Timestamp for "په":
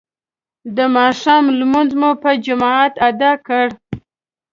2.21-2.31